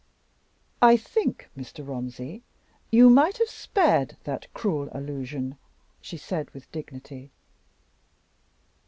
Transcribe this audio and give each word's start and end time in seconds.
"I 0.81 0.97
think, 0.97 1.47
Mr. 1.55 1.87
Romsey, 1.87 2.41
you 2.89 3.07
might 3.07 3.37
have 3.37 3.49
spared 3.51 4.17
that 4.23 4.51
cruel 4.51 4.89
allusion," 4.93 5.57
she 6.01 6.17
said 6.17 6.49
with 6.55 6.71
dignity. 6.71 7.29